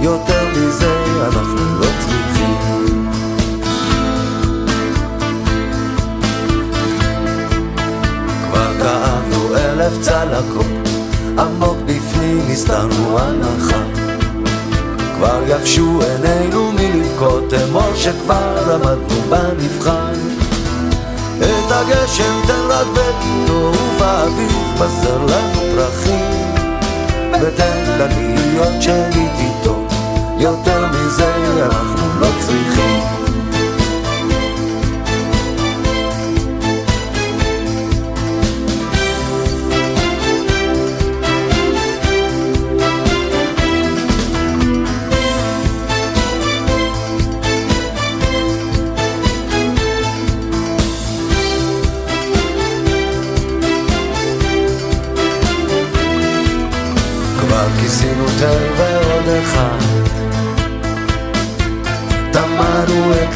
יותר 0.00 0.48
מזה 0.56 0.94
אנחנו 1.26 1.80
לא 1.80 1.86
צריכים. 2.00 3.08
כבר 8.50 8.72
כאבנו 8.78 9.56
אלף 9.56 9.92
צלקות, 10.00 10.88
עמוק 11.38 11.76
בפנים 11.86 12.46
הסתרנו 12.52 13.18
הנחה. 13.18 13.82
כבר 15.16 15.40
יבשו 15.46 16.00
עינינו 16.02 16.72
מלבכות, 16.72 17.54
אמור 17.54 17.94
שכבר 17.94 18.74
עמדנו 18.74 19.20
במבחן. 19.30 20.38
את 21.38 21.70
הגשם 21.70 22.40
תן 22.46 22.68
רק 22.68 22.86
בטוב 22.92 23.76
ובאביב 23.98 24.74
פזר 24.78 25.18
לנו 25.18 25.60
פרחים 25.74 26.54
ותן 27.42 27.98
לה 27.98 28.06
להיות 28.06 28.82
שנית 28.82 29.32
איתו 29.38 29.77
יותר 30.40 30.86
מזה 30.86 31.34
אנחנו 31.64 32.20
לא 32.20 32.28
צריכים 32.40 32.97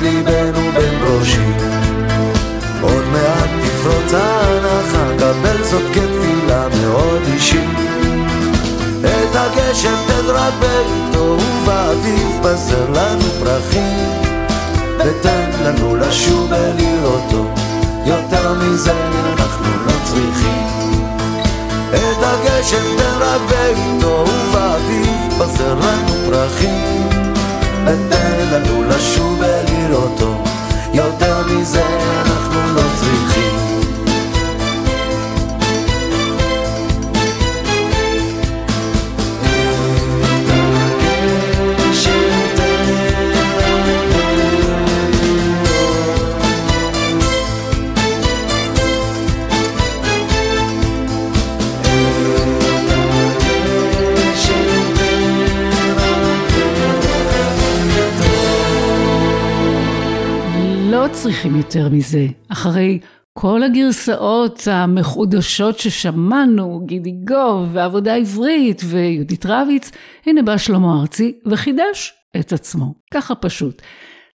ליבנו 0.02 0.72
בין 0.74 0.98
ברושים. 1.04 1.56
עוד 2.80 3.04
מעט 3.12 3.50
תפרוץ 3.64 4.14
ההנחה, 4.14 5.04
קבל 5.18 5.62
זאת 5.62 5.82
כתפילה 5.92 6.66
מאוד 6.80 7.22
אישית. 7.32 7.70
את 9.00 9.34
הגשם 9.34 9.94
תן 10.06 10.26
רק 10.26 10.52
בעיתו 10.60 11.36
ובאביב 11.40 12.38
פזר 12.42 12.90
לנו 12.90 13.30
פרחים. 13.40 14.08
ותן 14.98 15.50
לנו 15.64 15.96
לשוב 15.96 16.50
ולראותו 16.50 17.50
יותר 18.06 18.54
מזה 18.54 18.92
אנחנו 19.12 19.66
לא 19.86 19.92
צריכים. 20.04 21.02
את 21.94 22.22
הגשם 22.22 22.96
תן 22.96 23.18
רק 23.20 23.40
בעיתו 23.50 24.24
ובאביב 24.28 25.38
פזר 25.38 25.74
לנו 25.74 26.30
פרחים. 26.30 27.08
ותן 27.84 28.46
לנו 28.52 28.82
לשוב 28.88 29.38
ולראותו 29.38 29.71
יותר 30.94 31.46
מזה 31.46 31.82
אנחנו 32.20 32.71
צריכים 61.22 61.56
יותר 61.56 61.88
מזה. 61.88 62.26
אחרי 62.48 62.98
כל 63.38 63.62
הגרסאות 63.62 64.68
המחודשות 64.70 65.78
ששמענו, 65.78 66.82
גידי 66.86 67.12
גוב 67.24 67.68
ועבודה 67.72 68.14
עברית 68.14 68.82
ויהודית 68.84 69.46
רביץ, 69.46 69.90
הנה 70.26 70.42
בא 70.42 70.56
שלמה 70.56 71.00
ארצי 71.00 71.34
וחידש 71.46 72.14
את 72.40 72.52
עצמו. 72.52 72.94
ככה 73.14 73.34
פשוט. 73.34 73.82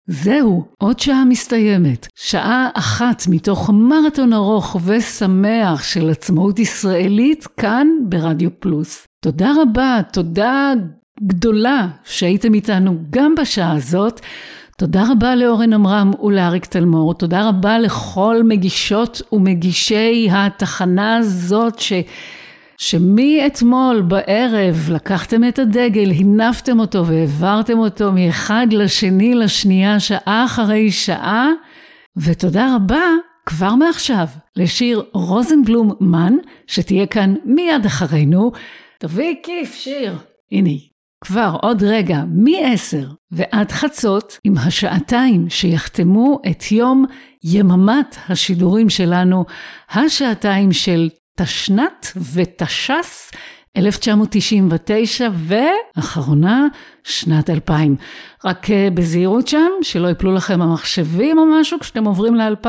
זהו, 0.06 0.64
עוד 0.78 1.00
שעה 1.00 1.24
מסתיימת. 1.24 2.06
שעה 2.14 2.68
אחת 2.74 3.22
מתוך 3.28 3.70
מרתון 3.70 4.32
ארוך 4.32 4.76
ושמח 4.84 5.82
של 5.82 6.10
עצמאות 6.10 6.58
ישראלית 6.58 7.46
כאן 7.46 7.86
ברדיו 8.08 8.50
פלוס. 8.60 9.06
תודה 9.24 9.52
רבה, 9.62 10.00
תודה 10.12 10.72
גדולה 11.22 11.88
שהייתם 12.04 12.54
איתנו 12.54 12.98
גם 13.10 13.34
בשעה 13.34 13.72
הזאת. 13.72 14.20
תודה 14.78 15.04
רבה 15.12 15.34
לאורן 15.34 15.72
עמרם 15.72 16.10
ולאריק 16.22 16.66
תלמור, 16.66 17.14
תודה 17.14 17.48
רבה 17.48 17.78
לכל 17.78 18.42
מגישות 18.44 19.22
ומגישי 19.32 20.28
התחנה 20.30 21.16
הזאת 21.16 21.78
ש... 21.78 21.92
שמאתמול 22.78 24.02
בערב 24.02 24.90
לקחתם 24.92 25.48
את 25.48 25.58
הדגל, 25.58 26.10
הנפתם 26.10 26.80
אותו 26.80 27.06
והעברתם 27.06 27.78
אותו 27.78 28.12
מאחד 28.12 28.66
לשני 28.70 29.34
לשנייה, 29.34 30.00
שעה 30.00 30.44
אחרי 30.44 30.90
שעה, 30.90 31.48
ותודה 32.16 32.76
רבה 32.76 33.04
כבר 33.46 33.74
מעכשיו 33.74 34.26
לשיר 34.56 35.02
רוזנבלום 35.12 35.92
מן, 36.00 36.34
שתהיה 36.66 37.06
כאן 37.06 37.34
מיד 37.44 37.86
אחרינו. 37.86 38.52
תביאי 38.98 39.34
כיף 39.42 39.74
שיר. 39.74 40.16
הנה 40.52 40.68
היא. 40.68 40.95
כבר 41.26 41.56
עוד 41.62 41.82
רגע 41.82 42.22
מ-10 42.28 43.06
ועד 43.30 43.72
חצות 43.72 44.38
עם 44.44 44.58
השעתיים 44.58 45.50
שיחתמו 45.50 46.40
את 46.50 46.72
יום 46.72 47.04
יממת 47.44 48.16
השידורים 48.28 48.90
שלנו, 48.90 49.44
השעתיים 49.90 50.72
של 50.72 51.08
תשנת 51.36 52.12
ותש"ס 52.34 53.30
1999 53.76 55.28
ואחרונה 55.34 56.66
שנת 57.04 57.50
2000. 57.50 57.96
רק 58.44 58.70
אה, 58.70 58.88
בזהירות 58.94 59.48
שם, 59.48 59.70
שלא 59.82 60.08
יפלו 60.08 60.34
לכם 60.34 60.62
המחשבים 60.62 61.38
או 61.38 61.46
משהו 61.46 61.80
כשאתם 61.80 62.04
עוברים 62.04 62.34
ל-2000. 62.34 62.68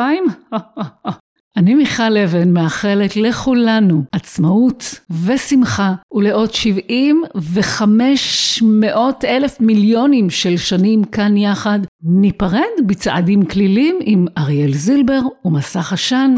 אני 1.58 1.76
מיכל 1.76 2.18
אבן 2.18 2.54
מאחלת 2.54 3.16
לכולנו 3.16 4.04
עצמאות 4.12 5.00
ושמחה 5.26 5.94
ולעוד 6.14 6.54
75 6.54 8.64
מאות 8.66 9.26
אלף 9.26 9.58
מיליונים 9.60 10.30
של 10.30 10.58
שנים 10.58 11.04
כאן 11.04 11.38
יחד. 11.38 11.80
ניפרד 12.04 12.62
בצעדים 12.86 13.46
כלילים 13.46 14.00
עם 14.02 14.26
אריאל 14.38 14.74
זילבר 14.74 15.20
ומסך 15.46 15.94
עשן. 15.94 16.36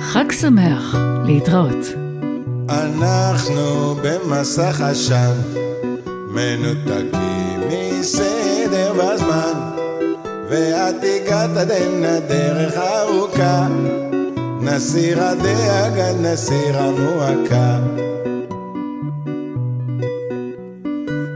חג 0.00 0.32
שמח, 0.32 0.94
להתראות. 1.26 1.86
אנחנו 2.68 3.94
במסך 4.02 4.80
עשן, 4.80 5.34
מנותקים 6.34 7.60
מסדר 7.70 8.92
והזמן. 8.96 9.73
ואת 10.54 10.94
הגעת 11.02 11.56
עדן 11.56 12.04
הדרך 12.04 12.76
ארוכה, 12.76 13.68
נסיר 14.60 15.24
הדאגה, 15.24 16.12
נסיר 16.20 16.78
המועקה. 16.78 17.78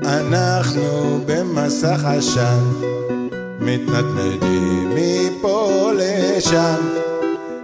אנחנו 0.02 1.20
במסך 1.26 2.04
עשן, 2.04 2.60
מתנדנדים 3.60 4.94
מפה 4.94 5.90
לשם, 5.96 6.80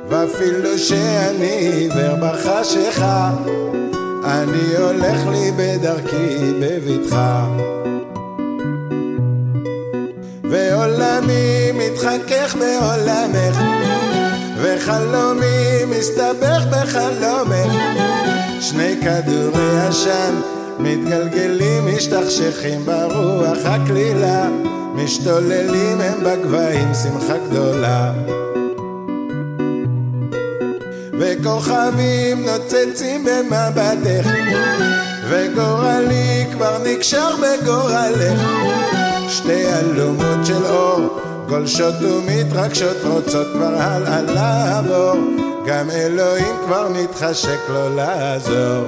ואפילו 0.09 0.79
שאני 0.79 1.47
עיוור 1.47 2.17
בחשיכה, 2.21 3.31
אני 4.25 4.77
הולך 4.77 5.27
לי 5.27 5.51
בדרכי 5.57 6.53
בבטחה. 6.61 7.47
ועולמי 10.99 11.73
מתחכך 11.75 12.57
בעולמך 12.61 13.59
וחלומי 14.63 15.85
מסתבך 15.89 16.65
בחלומך. 16.71 17.73
שני 18.61 18.95
כדורי 19.03 19.81
עשן 19.89 20.35
מתגלגלים 20.79 21.87
משתכשכים 21.97 22.87
ברוח 22.87 23.59
הקלילה 23.65 24.49
משתוללים 24.95 26.01
הם 26.01 26.25
בגבהים 26.25 26.95
שמחה 27.03 27.35
גדולה. 27.49 28.13
וכוכבים 31.19 32.47
נוצצים 32.47 33.25
במבטך 33.25 34.31
וגורלי 35.29 36.47
כבר 36.53 36.79
נקשר 36.85 37.31
בגורלך 37.37 38.41
שתי 39.29 39.67
אלומות 39.67 40.47
של 40.47 40.65
אור 40.65 41.21
גולשות 41.49 41.95
ומתרגשות 42.03 42.97
רוצות 43.05 43.47
כבר 43.53 43.75
הלאה 43.75 44.23
לעבור. 44.23 45.17
גם 45.67 45.91
אלוהים 45.91 46.57
כבר 46.67 46.89
מתחשק 46.89 47.59
לו 47.69 47.97
לעזור. 47.97 48.85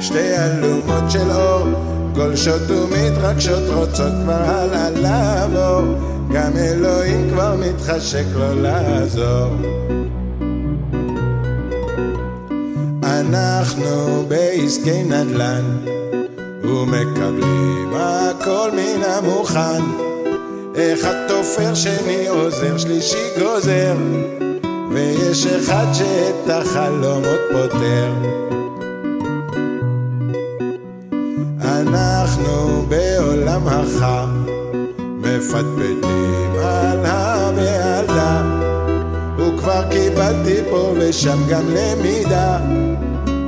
שתי 0.00 0.36
אלומות 0.38 1.10
של 1.10 1.30
אור 1.30 1.66
גולשות 2.14 2.70
ומתרגשות 2.70 3.62
רוצות 3.74 4.12
כבר 4.22 4.32
הלאה 4.32 4.90
לעבור. 4.90 5.82
גם 6.32 6.52
אלוהים 6.56 7.30
כבר 7.30 7.56
מתחשק 7.56 8.24
לו 8.34 8.62
לעזור 8.62 9.50
אנחנו 13.28 14.24
בעסקי 14.28 15.02
נדל"ן 15.02 15.64
ומקבלים 16.62 17.92
הכל 17.94 18.70
מן 18.72 19.02
המוכן. 19.02 19.82
אחד 20.76 21.14
תופר, 21.28 21.74
שני 21.74 22.26
עוזר, 22.28 22.78
שלישי 22.78 23.28
גוזר 23.38 23.96
ויש 24.90 25.46
אחד 25.46 25.86
שאת 25.92 26.50
החלומות 26.50 27.40
פותר. 27.52 28.12
אנחנו 31.60 32.86
בעולם 32.88 33.68
החם 33.68 34.44
מפטפטים 34.98 36.52
על 36.62 37.06
ה 37.06 37.50
ועל 37.56 38.06
דה 38.06 38.42
וכבר 39.38 39.82
קיבלתי 39.90 40.56
פה 40.70 40.94
ושם 40.98 41.38
גם 41.48 41.62
למידה 41.68 42.58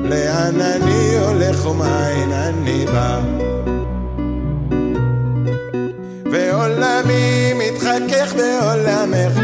לאן 0.09 0.61
אני 0.61 1.19
הולך 1.19 1.67
ומאין 1.67 2.33
אני 2.33 2.87
בא. 2.87 3.21
ועולמי 6.33 7.53
מתחכך 7.55 8.35
בעולמך 8.37 9.41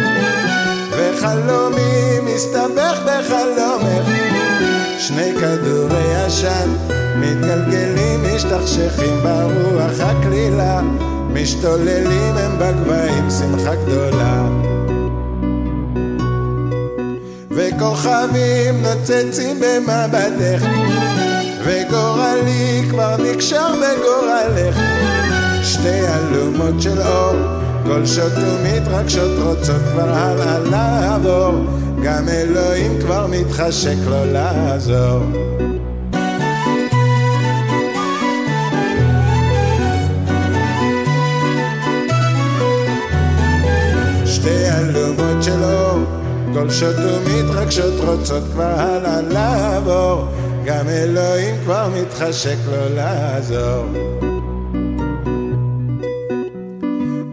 וחלומי 0.90 2.20
מסתבך 2.24 3.00
בחלומך. 3.06 4.08
שני 4.98 5.32
כדורי 5.40 6.14
עשן 6.14 6.70
מתגלגלים 7.16 8.22
משתכשכים 8.34 9.16
ברוח 9.22 10.00
הקלילה 10.00 10.80
משתוללים 11.32 12.36
הם 12.36 12.58
בגבהים 12.58 13.30
שמחה 13.30 13.74
גדולה 13.74 14.48
וכוכבים 17.76 18.82
נוצצים 18.82 19.60
במבטך 19.60 20.66
וגורלי 21.64 22.82
כבר 22.90 23.16
נקשר 23.16 23.72
בגורלך. 23.74 24.80
שתי 25.62 26.00
אלומות 26.00 26.82
של 26.82 27.00
אור 27.00 27.36
גולשות 27.86 28.32
ומתרגשות 28.36 29.30
רוצות 29.42 29.82
כבר 29.92 30.08
הלאה 30.08 30.58
לעבור. 30.58 31.54
גם 32.02 32.28
אלוהים 32.28 33.00
כבר 33.00 33.26
מתחשק 33.30 33.96
לו 34.06 34.24
לעזור. 34.32 35.20
שתי 44.24 44.70
אלומות 44.78 45.42
של 45.42 45.64
אור 45.64 46.23
גולשות 46.54 46.96
ומתרגשות 46.98 47.94
רוצות 48.04 48.42
כבר 48.52 48.74
הלאה 48.76 49.22
לעבור 49.22 50.24
גם 50.64 50.88
אלוהים 50.88 51.54
כבר 51.64 51.88
מתחשק 51.94 52.56
לו 52.70 52.94
לעזור. 52.94 53.84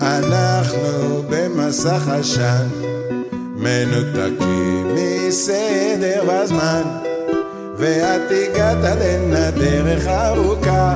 אנחנו 0.02 1.24
במסך 1.30 2.08
עשן 2.08 2.68
מנותקים 3.56 4.96
מסדר 4.96 6.24
והזמן 6.28 6.84
ואת 7.78 8.32
הגעת 8.32 8.98
לנה 9.02 9.52
דרך 9.52 10.08
ארוכה 10.08 10.96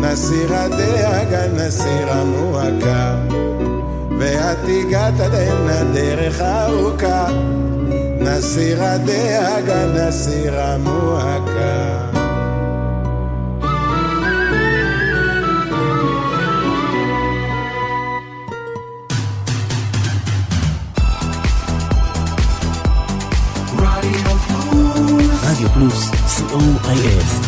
נסיר 0.00 0.54
הדאגה 0.54 1.46
נסיר 1.48 2.12
המועקה 2.12 3.16
ואת 4.18 4.58
הגעת 4.68 5.14
לנה 5.20 5.84
דרך 5.94 6.40
ארוכה. 6.40 7.26
נסיר 8.20 8.82
הדאגה 8.84 9.86
נסיר 9.86 10.60
המועקה 10.60 12.08
רדיו 25.42 25.68
פלוס, 25.68 26.10
co.il 26.10 27.47